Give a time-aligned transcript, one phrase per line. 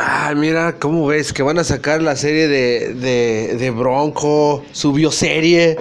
[0.00, 1.32] Ah, mira, ¿cómo ves?
[1.32, 5.76] Que van a sacar la serie de, de, de Bronco, su bioserie.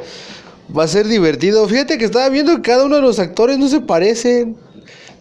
[0.75, 1.67] Va a ser divertido.
[1.67, 4.57] Fíjate que estaba viendo que cada uno de los actores no se parecen.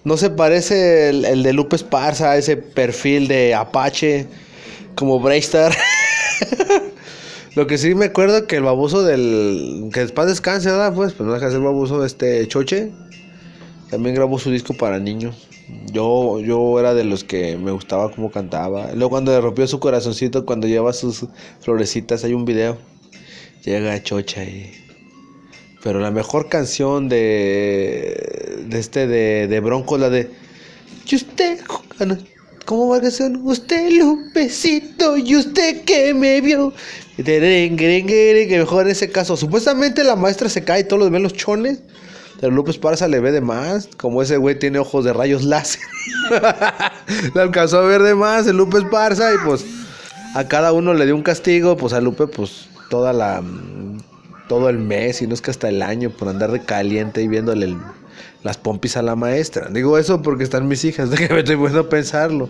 [0.04, 4.28] No se parece el, el de Lupe Esparza, ese perfil de Apache,
[4.94, 5.76] como Braystar.
[7.54, 9.90] Lo que sí me acuerdo que el baboso del.
[9.92, 10.94] Que después descanse, ¿verdad?
[10.94, 12.92] Pues, pues no deja de ser baboso este Choche.
[13.90, 15.48] También grabó su disco para niños.
[15.92, 18.92] Yo, yo era de los que me gustaba cómo cantaba.
[18.92, 21.26] Luego cuando le rompió su corazoncito, cuando lleva sus
[21.60, 22.78] florecitas, hay un video.
[23.64, 24.72] Llega Chocha y...
[25.82, 28.64] Pero la mejor canción de...
[28.68, 30.30] De este, de, de Bronco, la de...
[31.08, 31.60] Y usted...
[32.64, 33.40] ¿Cómo va la canción?
[33.44, 36.72] Usted Lupecito y usted que me vio.
[37.16, 39.36] Que mejor en ese caso.
[39.36, 41.78] Supuestamente la maestra se cae y todos los ven los chones.
[42.40, 43.88] Pero Lupe Esparza le ve de más.
[43.96, 45.80] Como ese güey tiene ojos de rayos láser.
[47.34, 49.32] le alcanzó a ver de más el Lupe Esparza.
[49.34, 49.64] Y pues
[50.34, 51.76] a cada uno le dio un castigo.
[51.76, 53.42] Pues a Lupe, pues toda la.
[54.48, 57.26] Todo el mes, y no es que hasta el año, por andar de caliente y
[57.26, 57.78] viéndole el-
[58.44, 59.68] las pompis a la maestra.
[59.70, 62.48] Digo eso porque están mis hijas, de que me estoy a pensarlo.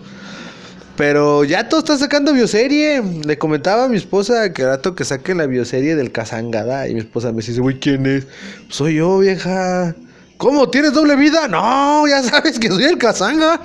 [0.97, 3.01] Pero ya todo está sacando bioserie.
[3.23, 6.87] Le comentaba a mi esposa que rato que saquen la bioserie del Kazangada.
[6.87, 8.27] Y mi esposa me dice, güey, ¿quién es?
[8.69, 9.95] Soy yo, vieja.
[10.37, 10.69] ¿Cómo?
[10.69, 11.47] ¿Tienes doble vida?
[11.47, 13.61] No, ya sabes que soy el Kazanga.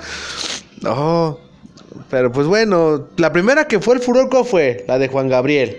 [0.81, 1.39] No.
[2.11, 4.85] Pero pues bueno, la primera que fue el furor, ¿cuál fue?
[4.87, 5.77] La de Juan Gabriel.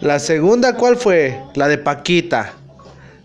[0.00, 1.40] La segunda, ¿cuál fue?
[1.54, 2.52] La de Paquita.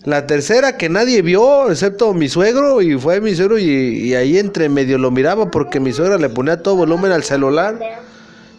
[0.05, 4.37] La tercera que nadie vio, excepto mi suegro, y fue mi suegro, y, y ahí
[4.37, 7.77] entre medio lo miraba porque mi suegra le ponía todo volumen al celular.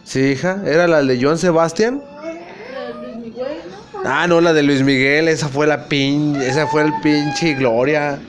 [0.03, 2.03] Sí, hija, era la de Joan Sebastián.
[4.03, 8.19] Ah, no, la de Luis Miguel, esa fue la pin, esa fue el pinche Gloria.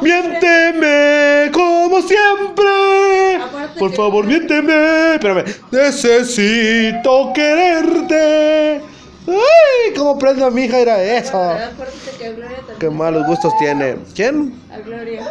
[0.00, 3.40] Miénteme como siempre.
[3.78, 5.14] Por favor, miénteme.
[5.14, 5.44] Espérame.
[5.70, 8.80] Necesito quererte.
[9.28, 11.38] Ay, cómo prendo a mi hija era eso.
[11.38, 12.78] Acuérdate que a Gloria también.
[12.78, 13.96] Qué malos gustos tiene.
[14.14, 14.54] ¿Quién?
[14.72, 15.26] A Gloria.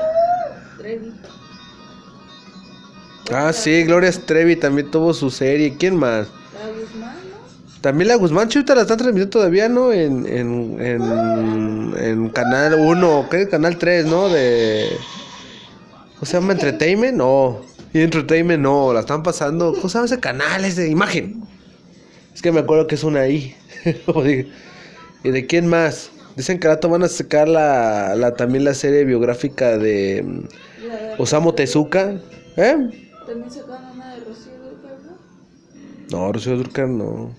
[0.78, 1.14] Trevi.
[3.32, 5.76] Ah, sí, Gloria Trevi también tuvo su serie.
[5.78, 6.28] ¿Quién más?
[6.54, 7.82] La Guzmán, ¿no?
[7.82, 9.92] También la Guzmán Chuta la están transmitiendo todavía, ¿no?
[9.92, 13.50] En, en, en, en Canal 1, ¿qué?
[13.50, 14.30] Canal 3, ¿no?
[14.30, 14.90] De...
[16.14, 16.54] ¿Cómo se llama?
[16.54, 17.62] Entertainment, no.
[17.94, 18.94] Y Entertainment, no.
[18.94, 19.74] La están pasando.
[19.74, 20.64] ¿Cómo se llama ese canal?
[20.64, 21.44] Es de imagen.
[22.34, 23.56] Es que me acuerdo que es una I.
[25.24, 26.12] ¿Y de quién más?
[26.36, 31.54] Dicen que rato van a sacar la, la, también la serie biográfica de mm, Osamu
[31.54, 32.20] Tezuka.
[32.58, 32.76] ¿Eh?
[33.26, 34.98] También sacaron una de Rocío Dúrcal,
[36.12, 36.18] ¿no?
[36.18, 37.36] No, Rocío Durcal no.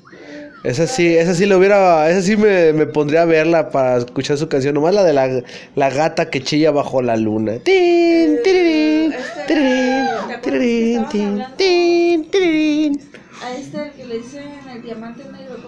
[0.64, 4.36] Esa sí, esa sí lo hubiera, esa sí me, me pondría a verla para escuchar
[4.36, 4.74] su canción.
[4.74, 5.42] Nomás la de la,
[5.76, 7.58] la gata que chilla bajo la luna.
[7.60, 9.14] Tin, tirirín,
[9.46, 10.06] tirirín,
[10.42, 13.00] tirirín, tin, tin, tirirín.
[13.40, 15.58] A este que le dicen el diamante negro.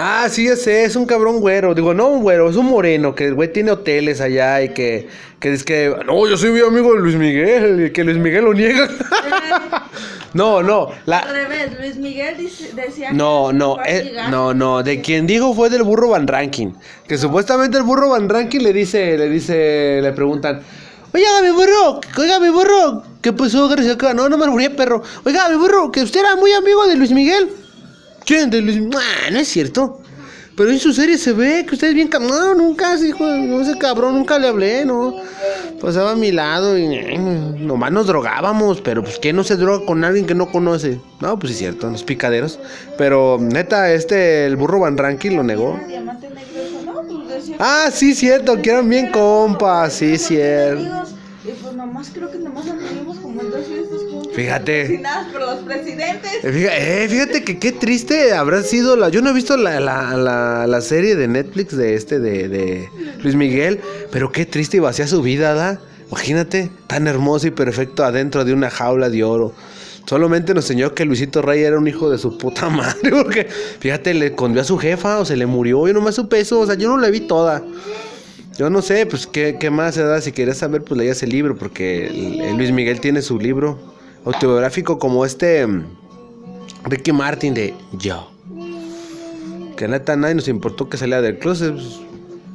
[0.00, 1.74] Ah, sí, ese es un cabrón güero.
[1.74, 5.08] Digo, no un güero, es un moreno, que el güey tiene hoteles allá y que,
[5.40, 8.44] que dice que, no, yo soy muy amigo de Luis Miguel, y que Luis Miguel
[8.44, 8.88] lo niega.
[10.34, 14.82] no, no, la, Al revés, Luis Miguel dice- decía No, que no, eh, no, no,
[14.84, 16.68] de quien dijo fue del burro Van Ranking,
[17.08, 20.60] que supuestamente el burro Van Ranking le dice, le dice, le preguntan,
[21.12, 24.14] oiga mi burro, oiga mi burro, ¿qué pasó gracias acá?
[24.14, 27.10] No, no me morí perro, oiga mi burro, que usted era muy amigo de Luis
[27.10, 27.48] Miguel.
[29.30, 30.00] No es cierto.
[30.58, 32.10] Pero en su serie se ve que usted es bien...
[32.20, 35.14] No, nunca, hijo, no, ese cabrón, nunca le hablé, ¿no?
[35.80, 39.86] Pasaba a mi lado y eh, nomás nos drogábamos, pero pues ¿quién no se droga
[39.86, 41.00] con alguien que no conoce?
[41.20, 42.58] No, pues es cierto, los picaderos.
[42.96, 45.78] Pero neta, este, el burro Van Ranking lo negó.
[47.28, 51.04] Pues Ah, sí, cierto, que eran bien compas, sí, cierto.
[51.44, 52.38] Y pues nomás creo que
[54.38, 55.00] Fíjate.
[55.32, 56.44] Por los presidentes.
[56.44, 59.08] Eh, Fíjate, eh, fíjate que qué triste habrá sido la.
[59.08, 62.88] Yo no he visto la, la, la, la serie de Netflix de este, de, de
[63.22, 63.80] Luis Miguel,
[64.12, 65.80] pero qué triste y vacía su vida, ¿da?
[66.08, 69.52] Imagínate, tan hermoso y perfecto adentro de una jaula de oro.
[70.06, 73.44] Solamente nos enseñó que Luisito Rey era un hijo de su puta madre, porque
[73.80, 76.66] fíjate, le escondió a su jefa o se le murió, yo nomás supe eso, o
[76.66, 77.62] sea, yo no la vi toda.
[78.56, 80.20] Yo no sé, pues qué, qué más, ¿verdad?
[80.20, 83.97] Si querías saber, pues leías el libro, porque el- el Luis Miguel tiene su libro
[84.24, 85.84] autobiográfico como este mm,
[86.84, 88.30] Ricky Martin de Yo.
[89.76, 91.74] Que neta nadie nos importó que saliera del closet.
[91.74, 92.00] pues,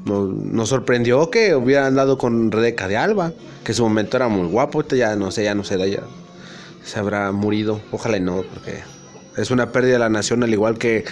[0.06, 3.32] nos, nos sorprendió que hubiera andado con Rebeca de Alba,
[3.64, 6.04] que en su momento era muy guapo, ya no sé, ya no sé, ya
[6.84, 7.80] se habrá murido.
[7.92, 8.80] Ojalá y no, porque
[9.38, 11.06] es una pérdida de la nación, al igual que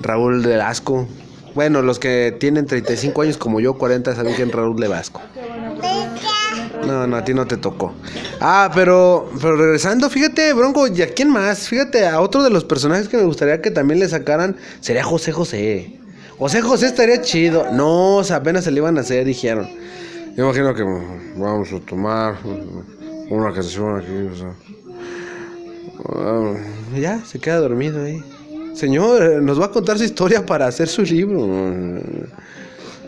[0.00, 1.08] Raúl de Asco.
[1.54, 5.22] Bueno, los que tienen 35 años como yo, 40, saben quién es Raúl de Vasco.
[6.86, 7.94] No, no, a ti no te tocó.
[8.40, 11.68] Ah, pero, pero regresando, fíjate, Bronco, ¿y a quién más?
[11.68, 15.32] Fíjate, a otro de los personajes que me gustaría que también le sacaran sería José
[15.32, 15.98] José.
[16.38, 17.70] José José estaría chido.
[17.72, 19.68] No, o sea, apenas se le iban a hacer, dijeron.
[20.36, 20.82] Yo imagino que
[21.36, 22.36] vamos a tomar
[23.30, 24.54] una canción aquí, o sea.
[26.06, 26.54] Ah,
[26.96, 28.22] ya, se queda dormido ahí.
[28.74, 31.46] Señor, nos va a contar su historia para hacer su libro.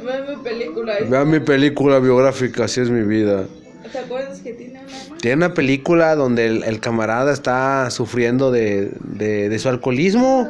[0.06, 0.94] Vean mi película.
[1.08, 3.44] Vean mi película biográfica, así es mi vida.
[3.92, 5.18] ¿Te acuerdas que tiene una?
[5.18, 10.48] Tiene una película donde el, el camarada está sufriendo de, de, de su alcoholismo.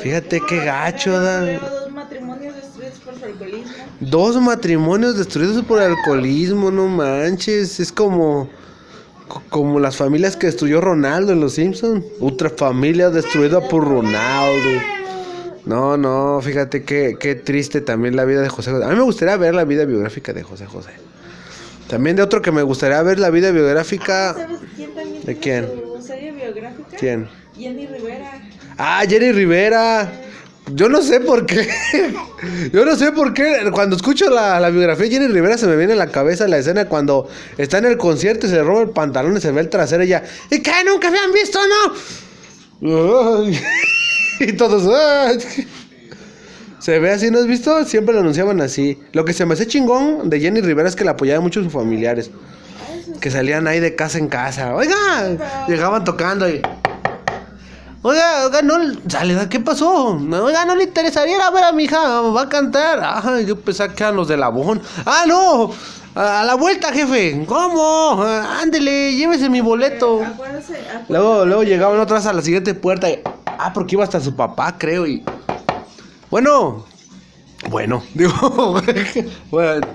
[0.00, 1.40] Fíjate qué gacho, da.
[1.58, 3.72] Dos matrimonios destruidos por su alcoholismo.
[4.00, 7.80] Dos matrimonios destruidos por alcoholismo, no manches.
[7.80, 8.48] Es como.
[9.26, 12.04] co- Como las familias que destruyó Ronaldo en Los Simpsons.
[12.20, 14.70] Otra familia destruida por Ronaldo.
[15.68, 18.86] No, no, fíjate qué, qué triste también la vida de José José.
[18.86, 20.92] A mí me gustaría ver la vida biográfica de José José.
[21.88, 24.32] También de otro que me gustaría ver la vida biográfica.
[24.32, 25.66] ¿Sabes quién también ¿De quién?
[25.66, 26.96] su serie biográfica?
[26.98, 27.28] ¿Quién?
[27.54, 28.40] Jenny Rivera.
[28.78, 30.10] Ah, Jenny Rivera.
[30.72, 31.68] Yo no sé por qué.
[32.72, 33.68] Yo no sé por qué.
[33.70, 36.56] Cuando escucho la, la biografía de Jenny Rivera se me viene a la cabeza la
[36.56, 37.28] escena cuando
[37.58, 40.02] está en el concierto y se le roba el pantalón y se ve el trasero
[40.02, 40.24] y ella.
[40.50, 40.72] ¿Y qué?
[40.86, 41.58] ¿Nunca habían visto,
[42.80, 43.44] no?
[43.44, 43.60] Ay.
[44.40, 44.84] Y todos.
[44.94, 45.38] ay.
[46.78, 47.84] Se ve así, ¿no has visto?
[47.84, 48.98] Siempre lo anunciaban así.
[49.12, 51.72] Lo que se me hace chingón de Jenny Rivera es que la apoyaban mucho sus
[51.72, 52.30] familiares.
[53.20, 54.74] Que salían ahí de casa en casa.
[54.74, 54.94] Oiga,
[55.66, 56.62] llegaban tocando y.
[58.02, 58.74] Oiga, oiga, no.
[59.08, 60.16] Sale, ¿qué pasó?
[60.16, 63.00] Oiga, no le interesaría ir a ver a mi hija, va a cantar.
[63.02, 64.80] Ah, yo pensaba que eran los de Labón.
[65.04, 65.72] Ah, no.
[66.14, 67.44] A a la vuelta, jefe.
[67.46, 68.22] ¿Cómo?
[68.22, 70.22] Ah, Ándele, llévese mi boleto.
[70.22, 71.04] Acuérdese, acuérdese.
[71.08, 73.20] Luego, luego llegaban otras a la siguiente puerta y.
[73.58, 75.22] Ah, porque iba hasta su papá, creo, y.
[76.30, 76.84] Bueno.
[77.68, 78.80] Bueno, digo.
[79.50, 79.86] bueno.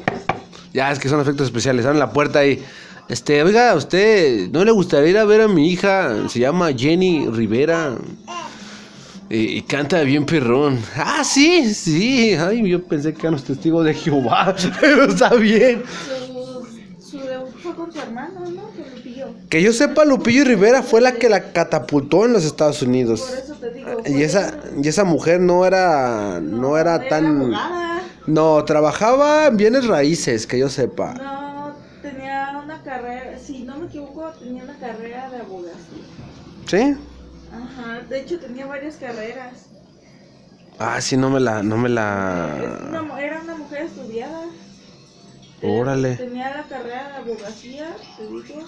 [0.73, 1.85] Ya, es que son efectos especiales.
[1.85, 2.63] Abren la puerta y.
[3.09, 6.29] Este, oiga, ¿a usted no le gustaría ir a ver a mi hija?
[6.29, 7.95] Se llama Jenny Rivera.
[9.29, 10.79] Y, y canta bien perrón.
[10.95, 12.33] Ah, sí, sí.
[12.33, 14.55] Ay, yo pensé que eran los testigos de Jehová.
[14.81, 15.83] Pero está bien.
[16.21, 16.22] Debut
[17.75, 18.61] fue con su hermano, ¿no?
[18.63, 19.27] Con Lupillo.
[19.49, 23.21] Que yo sepa, Lupillo Rivera fue la que la catapultó en los Estados Unidos.
[23.21, 23.89] Por eso te digo.
[24.05, 27.25] Y esa, y esa mujer no era, no era tan...
[27.41, 28.01] abogada.
[28.25, 31.13] No, trabajaba en bienes raíces, que yo sepa.
[31.15, 36.03] No, tenía una carrera, si no me equivoco, tenía una carrera de abogacía.
[36.67, 36.95] ¿Sí?
[37.51, 39.65] Ajá, de hecho tenía varias carreras.
[40.79, 42.79] Ah, sí, no me la, no me la...
[42.89, 44.45] una mu- era una mujer estudiada.
[45.63, 46.15] Tenía- Órale.
[46.15, 48.65] Tenía la carrera de abogacía, te digo.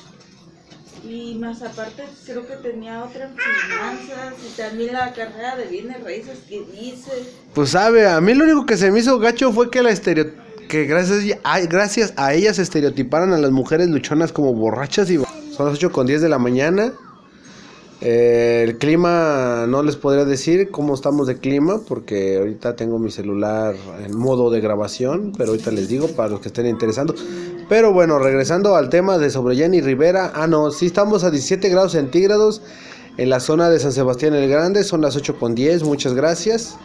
[1.08, 6.02] Y más aparte, creo que tenía otra en finanzas y también la carrera de bienes
[6.04, 7.12] raíces que dice.
[7.54, 10.32] Pues sabe, a mí lo único que se me hizo gacho fue que la estereo...
[10.70, 15.18] Que gracias a, gracias a ellas estereotiparon a las mujeres luchonas como borrachas y...
[15.52, 16.92] Son las 8 con 10 de la mañana.
[18.08, 23.10] Eh, el clima, no les podría decir cómo estamos de clima, porque ahorita tengo mi
[23.10, 23.74] celular
[24.06, 27.16] en modo de grabación, pero ahorita les digo para los que estén interesando.
[27.68, 31.68] Pero bueno, regresando al tema de sobre Jenny Rivera, ah no, sí estamos a 17
[31.70, 32.62] grados centígrados
[33.18, 36.78] en la zona de San Sebastián el Grande, son las 8 con 10, muchas gracias.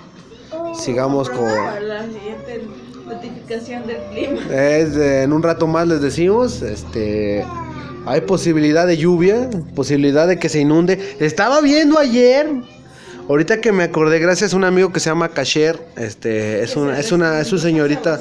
[0.75, 1.44] Sigamos con...
[1.44, 2.62] Para la siguiente
[3.06, 4.40] notificación del clima.
[4.56, 7.44] Es de- en un rato más les decimos, este,
[8.06, 11.17] hay posibilidad de lluvia, posibilidad de que se inunde.
[11.20, 12.48] Estaba viendo ayer,
[13.29, 16.98] ahorita que me acordé, gracias a un amigo que se llama Kasher, este, es una,
[16.98, 18.20] es una, es una señorita,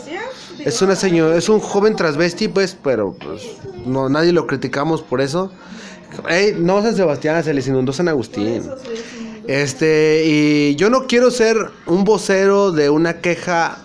[0.60, 3.44] es una señora, es un joven transvesti, pues, pero pues,
[3.86, 5.52] no, nadie lo criticamos por eso.
[6.28, 8.64] Ey, no San Sebastián, se les inundó San Agustín.
[9.48, 13.80] Este, y yo no quiero ser un vocero de una queja,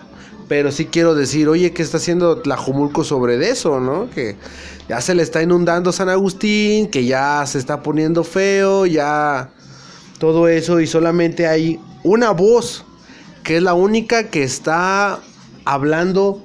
[0.47, 4.09] pero sí quiero decir, oye, ¿qué está haciendo Tlajumulco sobre eso, no?
[4.09, 4.35] Que
[4.87, 9.49] ya se le está inundando San Agustín, que ya se está poniendo feo, ya
[10.19, 12.85] todo eso, y solamente hay una voz,
[13.43, 15.19] que es la única que está
[15.65, 16.41] hablando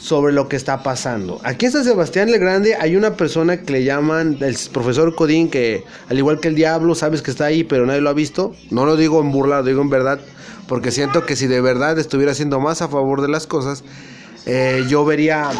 [0.00, 1.40] sobre lo que está pasando.
[1.44, 5.50] Aquí en San Sebastián el Grande hay una persona que le llaman el profesor Codín,
[5.50, 8.54] que al igual que el diablo, sabes que está ahí, pero nadie lo ha visto.
[8.70, 10.20] No lo digo en burla, lo digo en verdad,
[10.68, 13.82] porque siento que si de verdad estuviera haciendo más a favor de las cosas,
[14.46, 15.50] eh, yo vería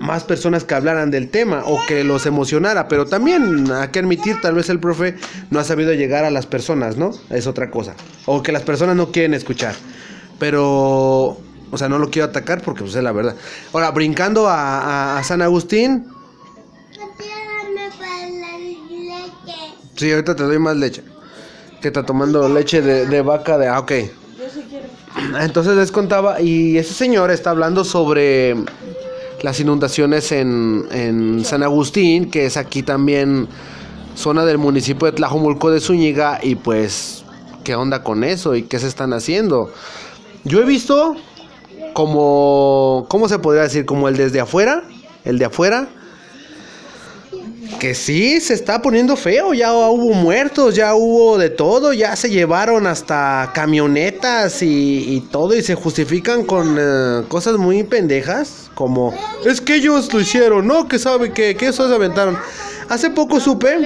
[0.00, 4.40] más personas que hablaran del tema o que los emocionara, pero también hay que admitir,
[4.40, 5.14] tal vez el profe
[5.50, 7.12] no ha sabido llegar a las personas, ¿no?
[7.30, 7.94] Es otra cosa.
[8.26, 9.76] O que las personas no quieren escuchar.
[10.40, 10.64] Pero,
[11.70, 13.36] o sea, no lo quiero atacar porque pues, es la verdad.
[13.72, 16.04] Ahora, brincando a, a- a San Agustín,
[19.96, 21.04] sí, ahorita te doy más leche.
[21.80, 23.68] Que está tomando leche de, de vaca de...
[23.68, 23.92] Ah, ok.
[25.40, 28.56] Entonces les contaba, y ese señor está hablando sobre
[29.42, 33.48] las inundaciones en, en San Agustín, que es aquí también
[34.14, 37.24] zona del municipio de Tlajomulco de Zúñiga, y pues,
[37.64, 38.54] ¿qué onda con eso?
[38.54, 39.72] ¿Y qué se están haciendo?
[40.44, 41.16] Yo he visto
[41.92, 43.84] como, ¿cómo se podría decir?
[43.84, 44.82] Como el desde afuera,
[45.24, 45.88] el de afuera,
[47.78, 52.30] que sí se está poniendo feo, ya hubo muertos, ya hubo de todo, ya se
[52.30, 59.14] llevaron hasta camionetas y, y todo y se justifican con eh, cosas muy pendejas, como
[59.44, 60.88] es que ellos lo hicieron, ¿no?
[60.88, 62.38] Que sabe que, que esos se aventaron.
[62.88, 63.76] Hace poco supe...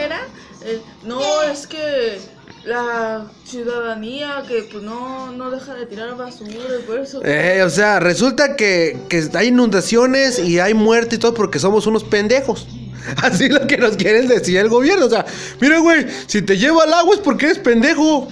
[0.65, 2.19] Eh, no, es que
[2.65, 7.25] la ciudadanía que pues no, no deja de tirar basura y por eso...
[7.25, 11.87] Eh, o sea, resulta que, que hay inundaciones y hay muerte y todo porque somos
[11.87, 12.67] unos pendejos.
[13.23, 15.07] Así es lo que nos quieren decir el gobierno.
[15.07, 15.25] O sea,
[15.61, 18.29] mira, güey, si te lleva al agua es porque eres pendejo.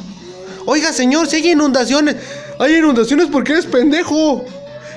[0.66, 2.16] Oiga, señor, si hay inundaciones,
[2.58, 4.44] hay inundaciones porque eres pendejo.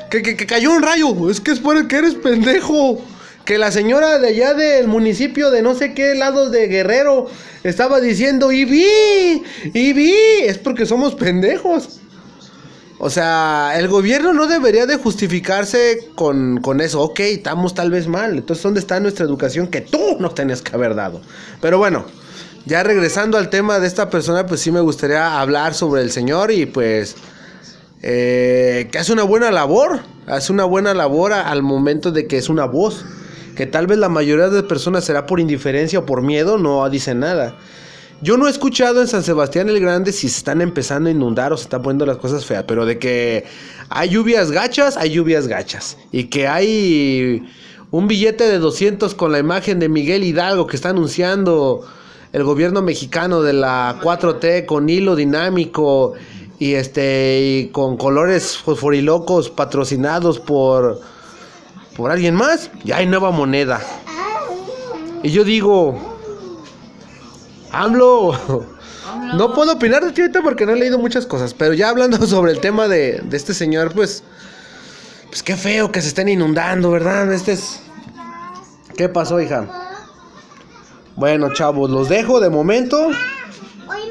[0.10, 3.02] Que, que, que cayó un rayo, es que es por el que eres pendejo.
[3.44, 7.30] Que la señora de allá del municipio de no sé qué lados de Guerrero
[7.64, 9.44] estaba diciendo, y vi,
[9.74, 12.00] y vi, es porque somos pendejos.
[13.00, 17.02] O sea, el gobierno no debería de justificarse con, con, eso.
[17.02, 18.38] Ok, estamos tal vez mal.
[18.38, 21.22] Entonces, ¿dónde está nuestra educación que tú nos tenías que haber dado?
[21.62, 22.06] Pero bueno,
[22.66, 26.52] ya regresando al tema de esta persona, pues sí me gustaría hablar sobre el Señor
[26.52, 27.16] y pues
[28.02, 30.00] eh, que hace una buena labor.
[30.26, 33.06] Hace una buena labor al momento de que es una voz.
[33.56, 37.20] Que tal vez la mayoría de personas será por indiferencia o por miedo, no dicen
[37.20, 37.56] nada.
[38.22, 41.54] Yo no he escuchado en San Sebastián el Grande si se están empezando a inundar
[41.54, 43.46] o se están poniendo las cosas feas, pero de que
[43.90, 45.98] hay lluvias gachas, hay lluvias gachas.
[46.12, 47.48] Y que hay
[47.92, 51.86] un billete de 200 con la imagen de Miguel Hidalgo que está anunciando
[52.34, 56.14] el gobierno mexicano de la 4T con hilo dinámico
[56.58, 61.00] y este y con colores fosforilocos patrocinados por
[61.96, 63.82] por alguien más, ya hay nueva moneda.
[65.24, 66.07] Y yo digo,
[67.72, 68.66] AMLO.
[69.36, 72.26] No puedo opinar de ti ahorita porque no he leído muchas cosas, pero ya hablando
[72.28, 74.24] sobre el tema de, de, este señor, pues,
[75.30, 77.32] pues qué feo que se estén inundando, ¿verdad?
[77.34, 77.80] Este es...
[78.96, 79.68] ¿Qué pasó, hija?
[81.16, 83.10] Bueno, chavos, los dejo de momento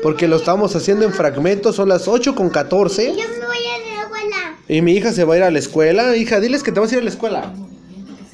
[0.03, 3.15] porque lo estamos haciendo en fragmentos, son las 8 con 14.
[3.17, 4.37] Yo me voy a ir a la escuela.
[4.69, 6.17] Y mi hija se va a ir a la escuela.
[6.17, 7.53] Hija, diles que te vas a ir a la escuela.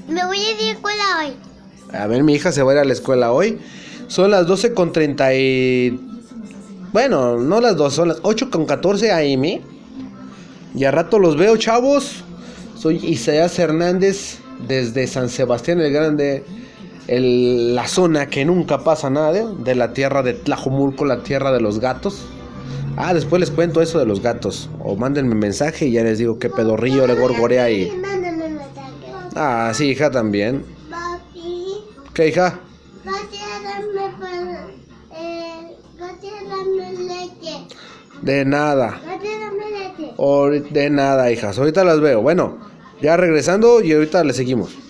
[0.08, 1.98] Me voy a ir a la escuela hoy.
[1.98, 3.58] A ver, mi hija se va a ir a la escuela hoy.
[4.08, 6.00] Son las 12 con 30 y...
[6.92, 9.60] Bueno, no las 2, son las 8 con 14 AM.
[10.74, 12.24] Y a rato los veo, chavos.
[12.76, 16.44] Soy Isaías Hernández desde San Sebastián el Grande.
[17.08, 19.32] El, la zona que nunca pasa nada.
[19.32, 22.26] De, de la tierra de Tlajomulco, la tierra de los gatos.
[22.96, 24.68] Ah, después les cuento eso de los gatos.
[24.80, 27.90] O mándenme mensaje y ya les digo qué pedorrillo le gorgorea y...
[29.34, 30.64] Ah, sí, hija también.
[30.90, 32.60] Papi, ¿Qué, hija?
[33.02, 35.16] gracias dame por...
[35.16, 37.66] Eh, gracias dame leche.
[38.22, 39.00] De nada.
[40.70, 41.58] De nada, hijas.
[41.58, 42.22] Ahorita las veo.
[42.22, 42.58] Bueno,
[43.00, 44.81] ya regresando y ahorita le seguimos.